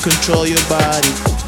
[0.00, 1.39] Control your body.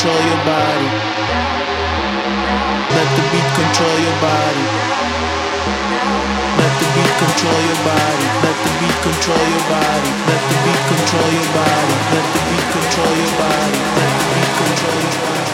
[0.00, 0.88] control your body.
[2.88, 4.64] Let the beat control your body.
[6.56, 8.24] Let the beat control your body.
[8.40, 10.10] Let the beat control your body.
[10.24, 11.92] Let the beat control your body.
[12.16, 13.80] Let the beat control your body.
[14.00, 15.52] Let the beat control your body.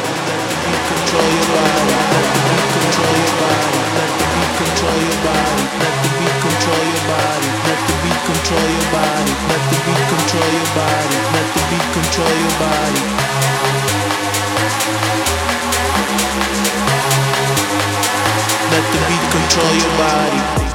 [0.86, 5.64] Control your body, let the beat control your body, let the beat control your body,
[5.82, 10.02] let the beat control your body, let the beat control your body, let the beat
[10.06, 10.85] control your body.
[19.36, 20.65] Control your body.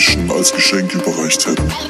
[0.00, 1.89] Menschen als Geschenk überreicht hätten.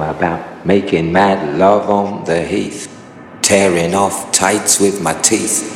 [0.00, 2.88] About making mad love on the heath,
[3.42, 5.75] tearing off tights with my teeth.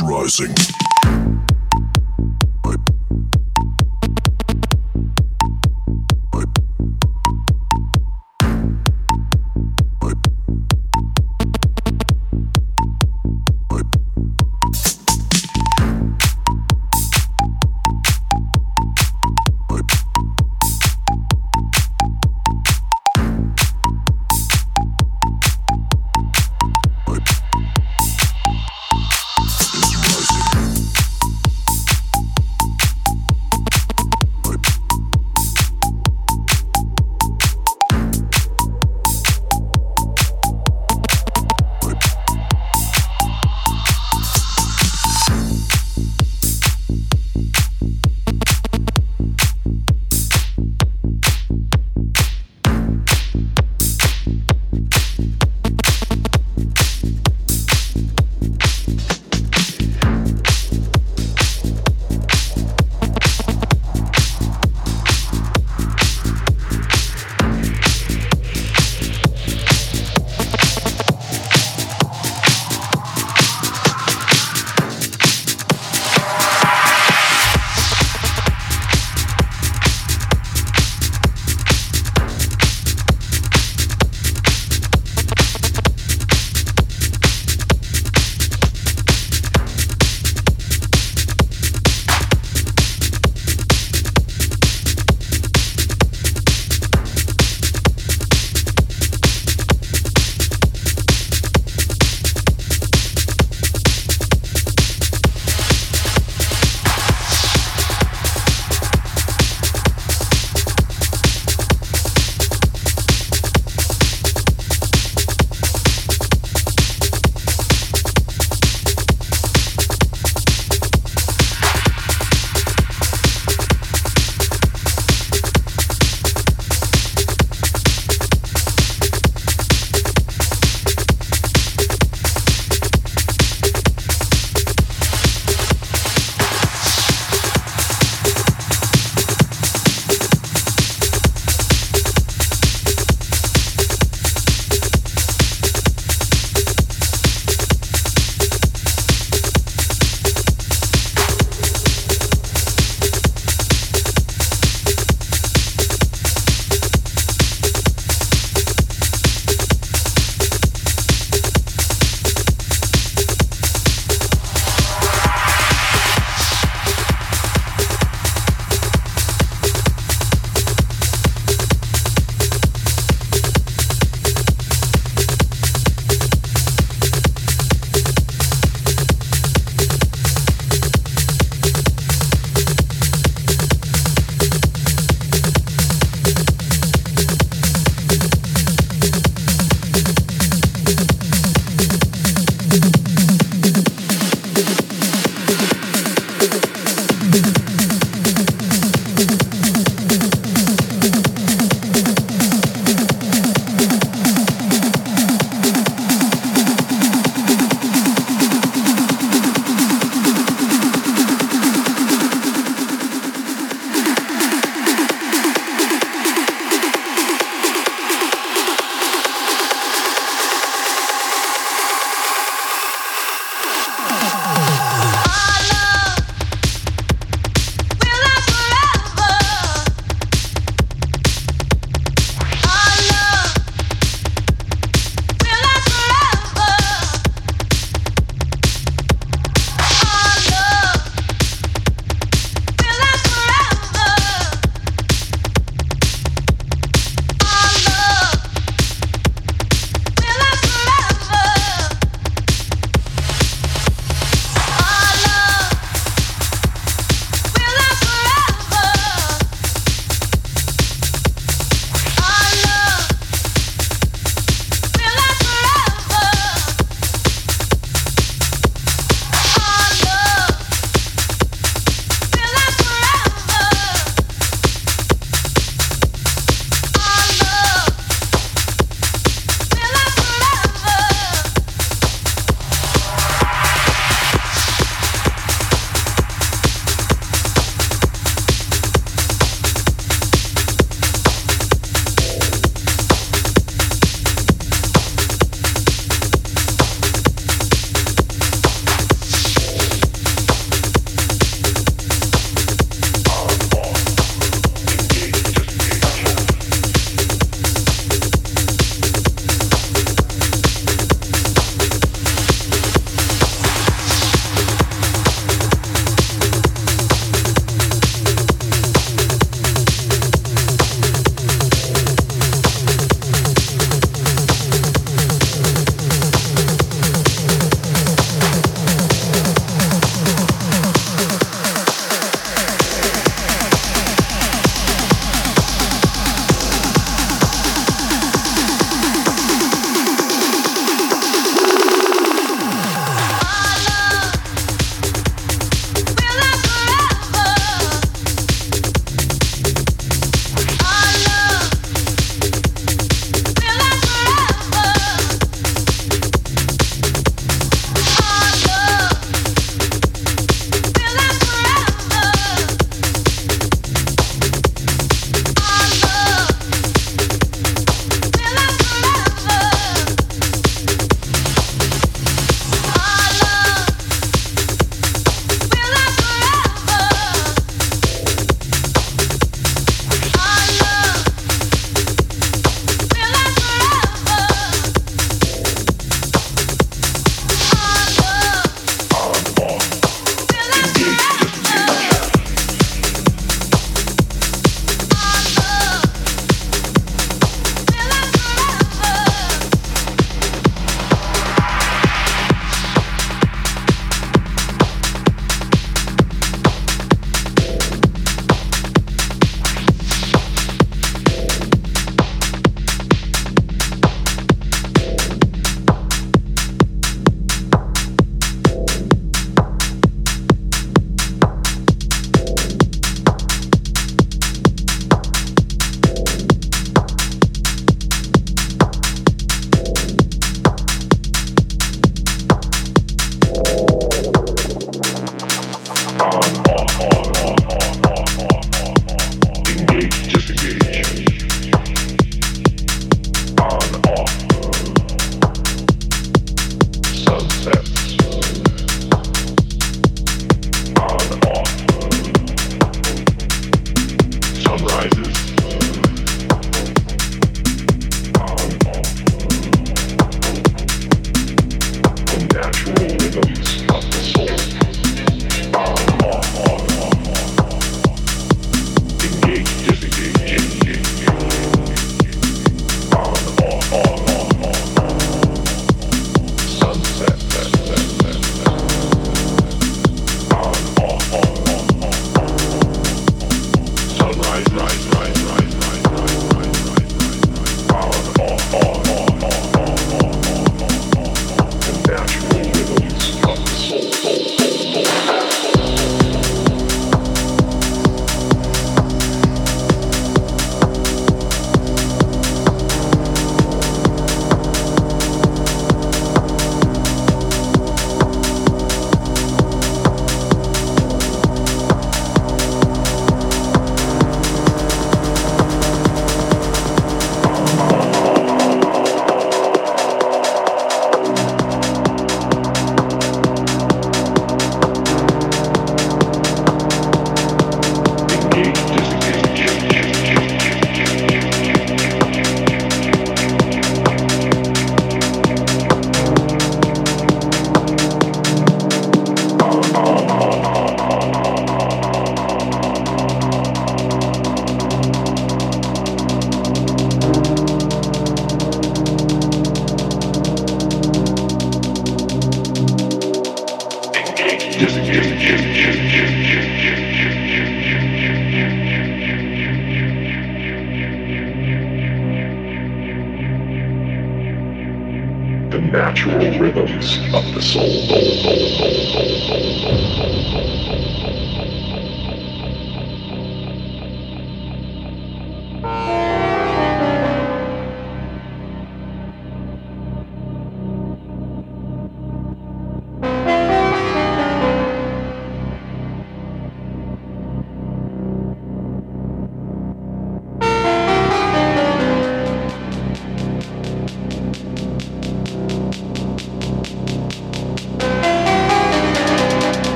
[0.00, 0.54] rising.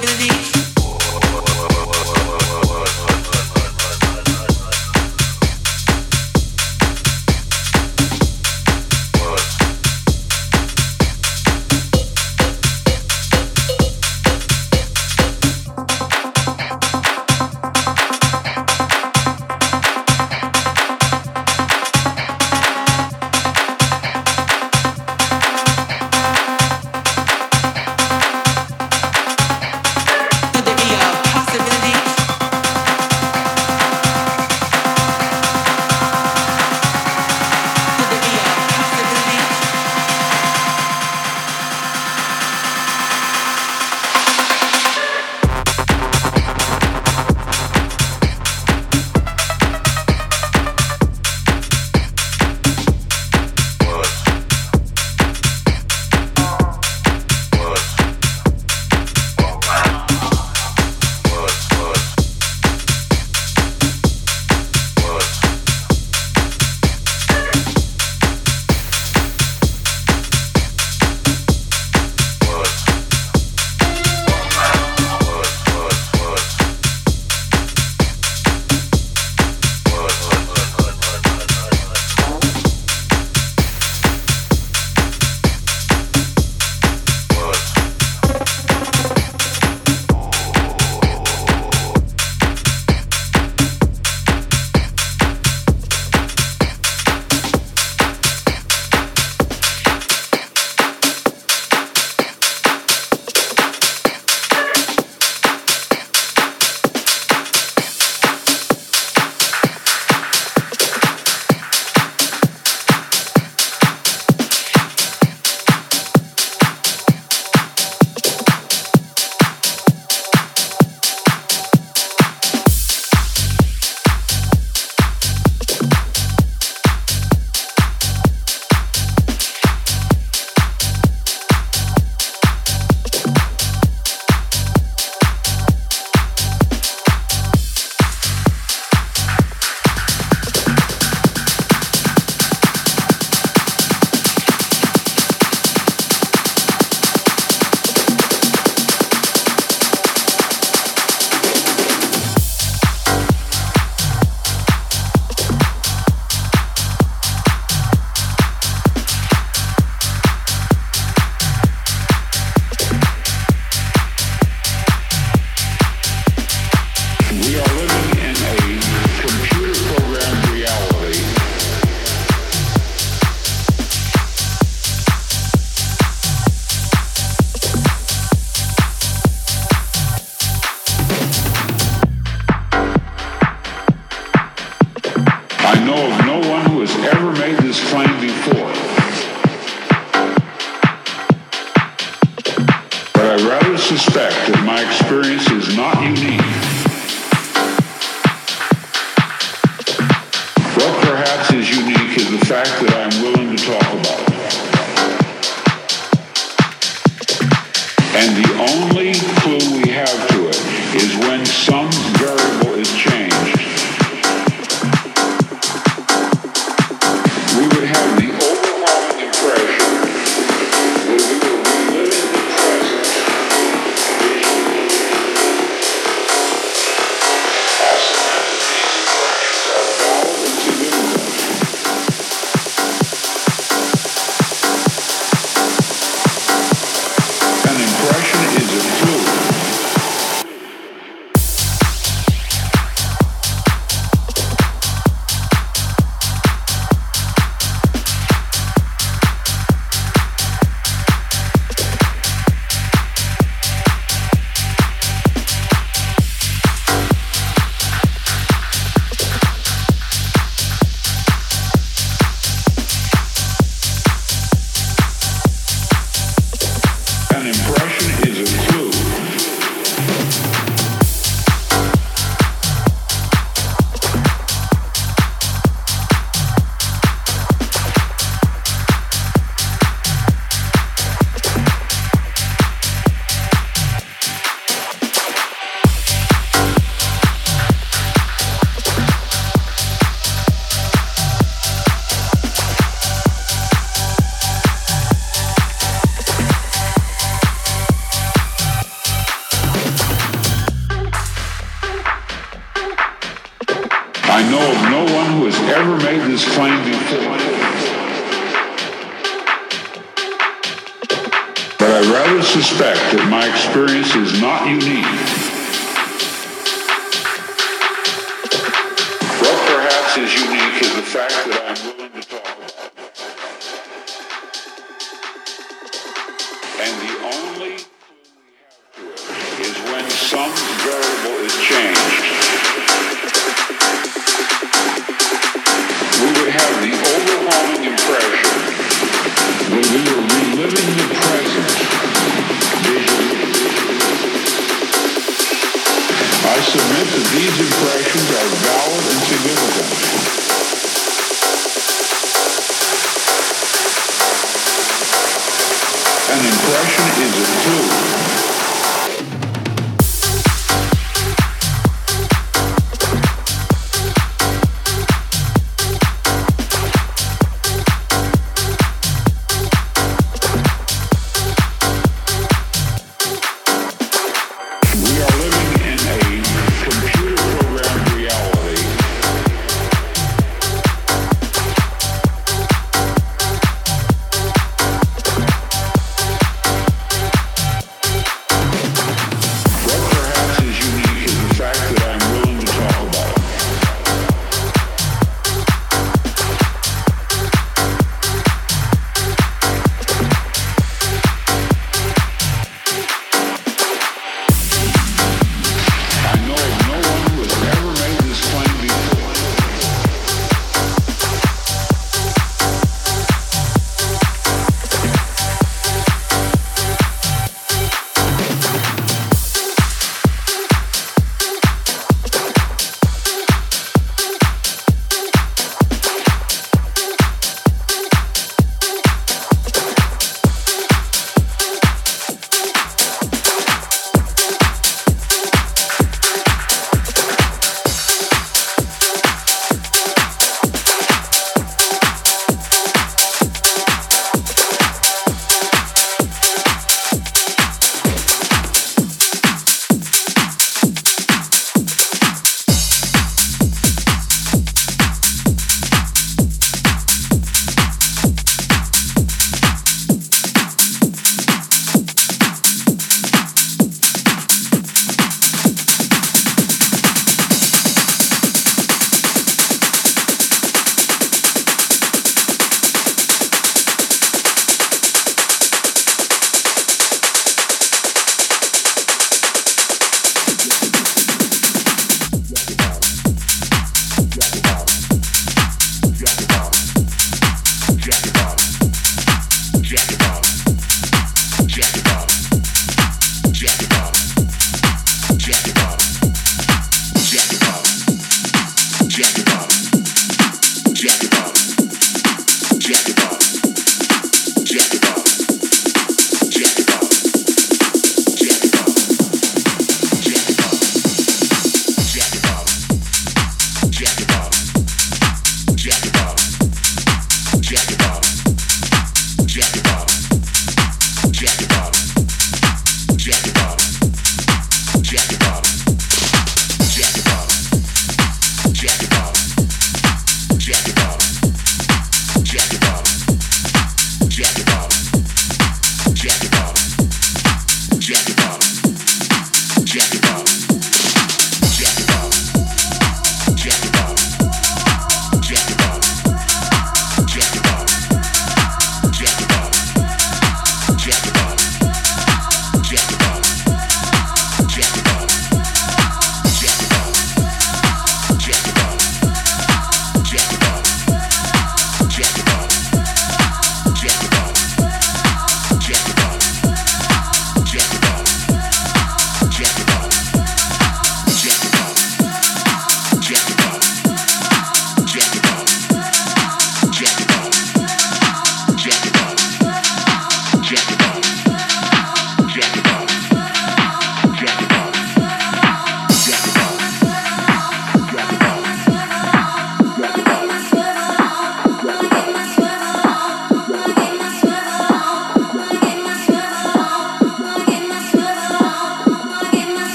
[0.00, 0.27] gonna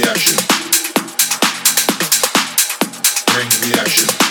[0.00, 0.36] the action.
[3.32, 4.23] Bring the action!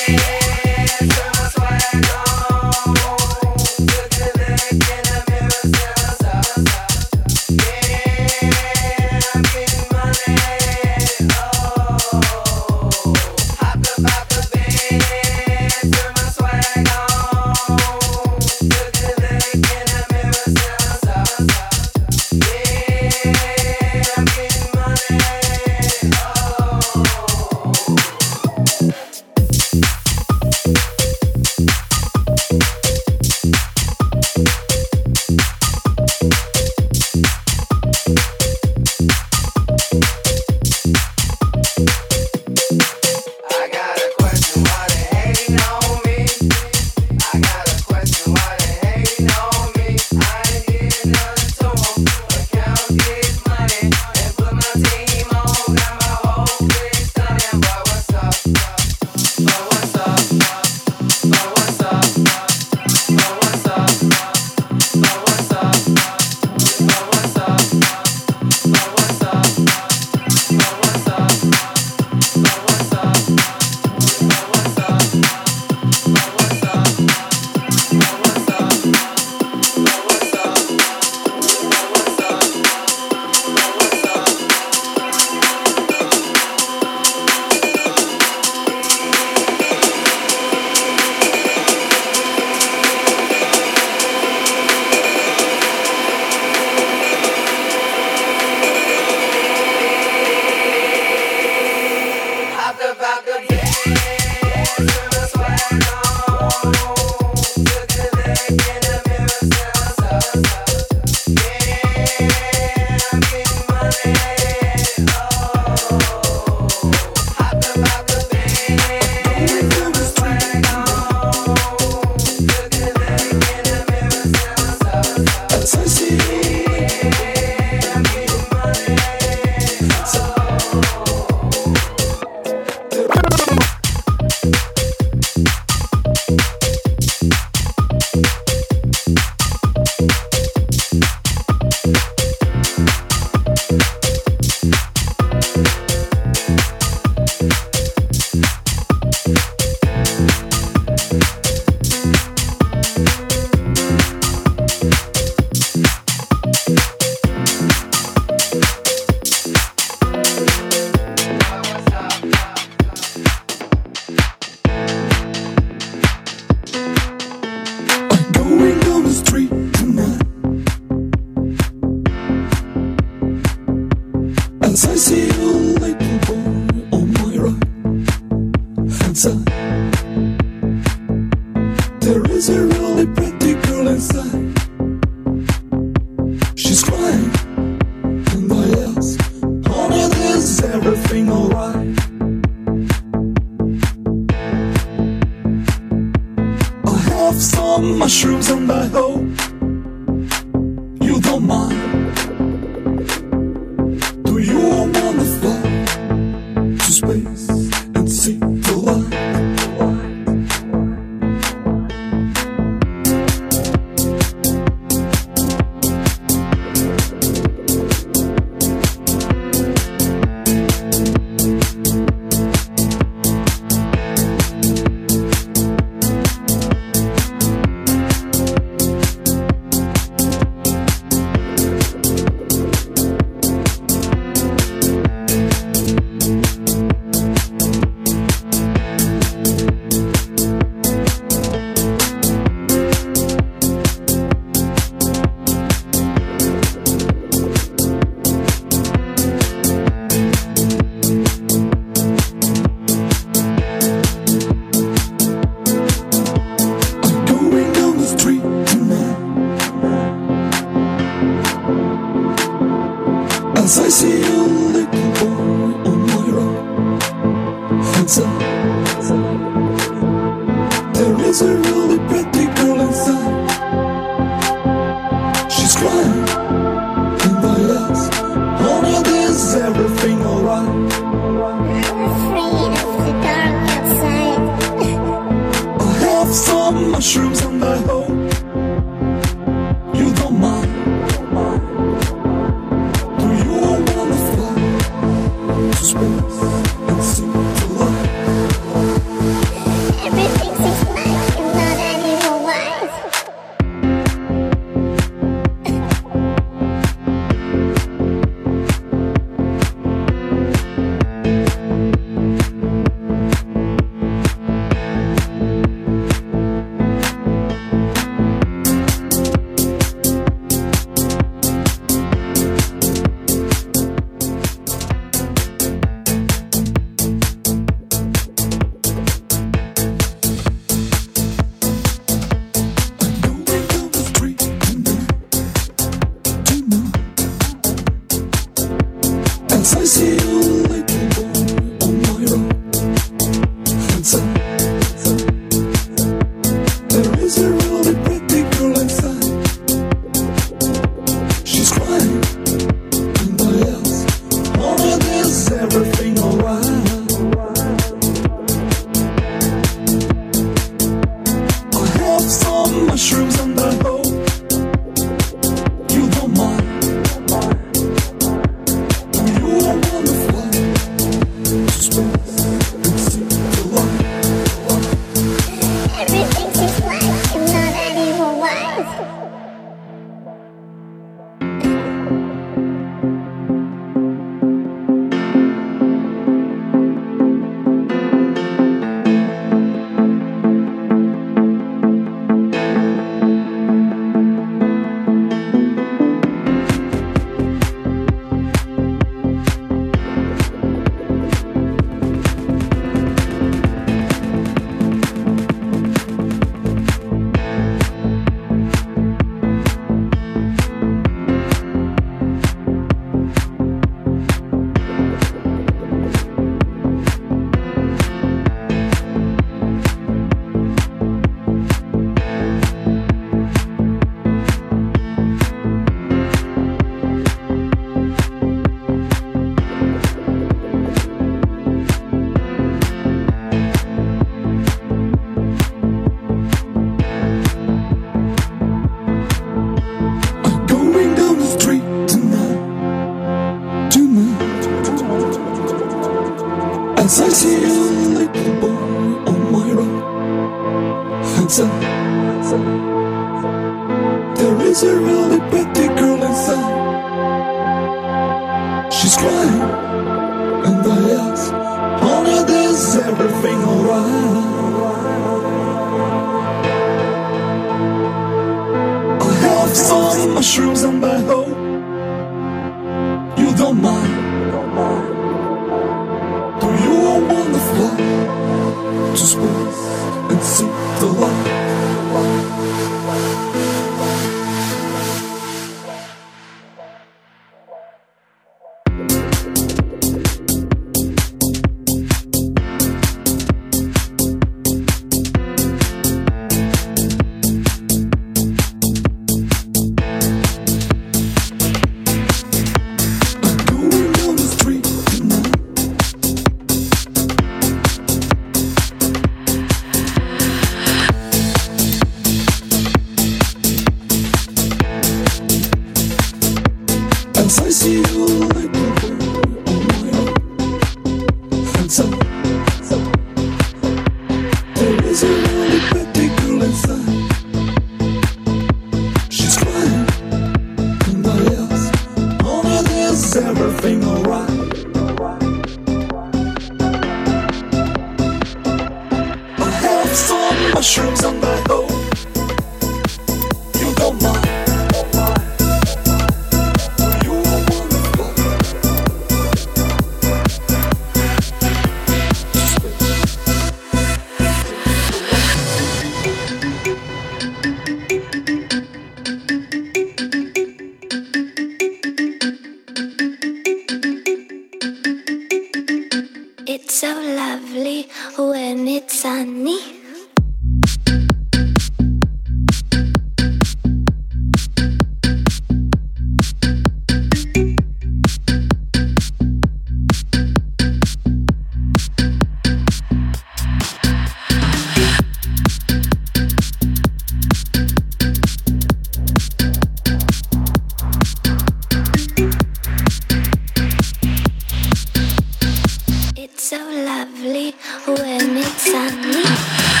[597.05, 600.00] lovely when it's sunny.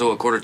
[0.00, 0.40] Tequila, quarter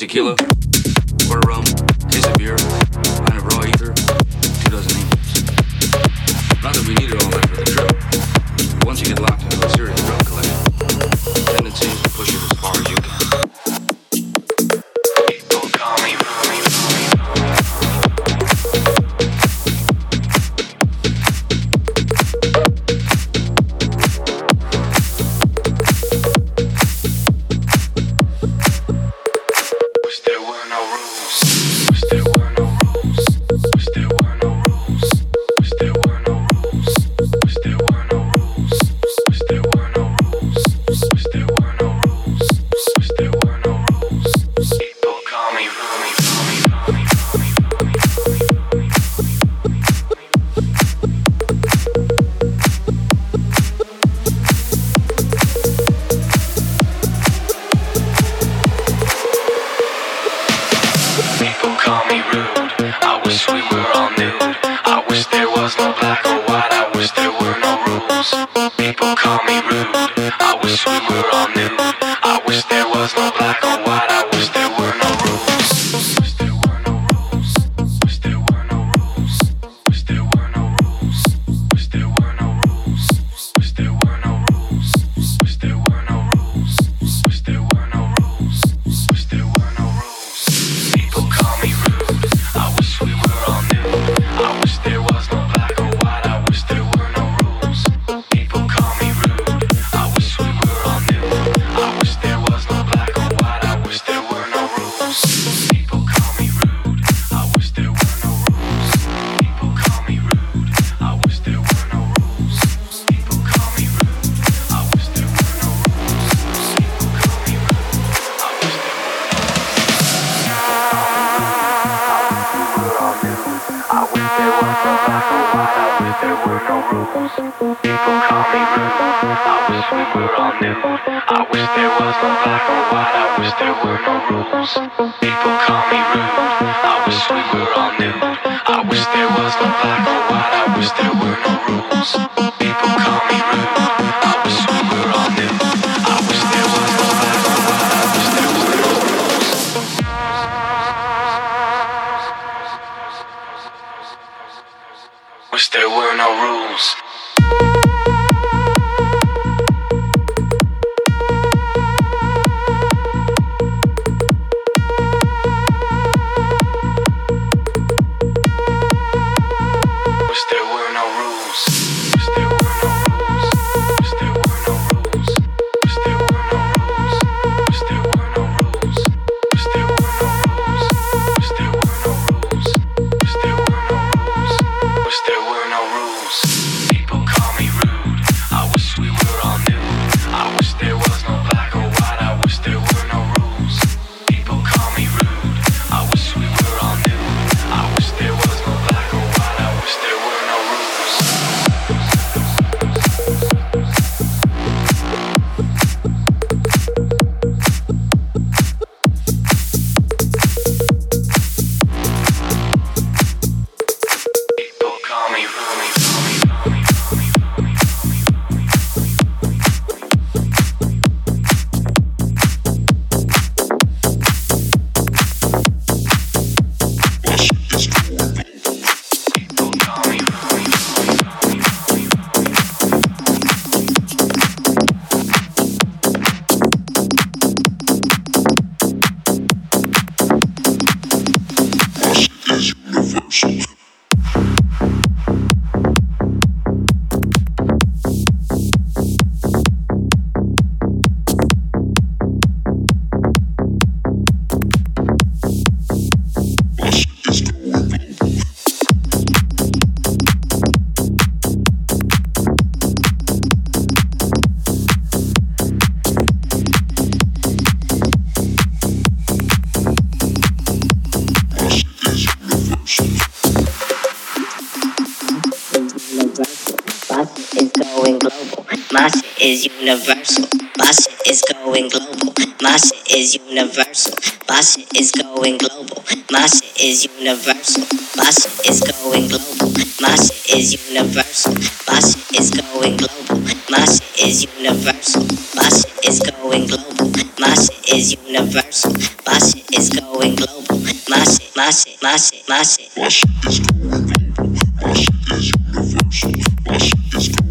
[279.86, 280.48] universal.
[280.78, 282.34] My shit is going global.
[282.60, 284.14] My shit is universal.
[284.48, 286.02] My shit is going global.
[286.28, 287.86] My shit is universal.
[288.16, 289.70] My shit is going global.
[290.02, 291.54] My shit is universal.
[291.86, 293.38] My shit is going global.
[293.70, 295.22] My shit is universal.
[295.54, 297.06] My shit is going global.
[297.38, 298.92] My shit is universal.
[299.24, 300.78] My shit is going global.
[301.08, 302.90] My shit, my shit, my shit, my shit.
[302.96, 304.50] My shit is going global.
[304.82, 306.32] My shit is universal.
[306.66, 307.45] My shit is going global.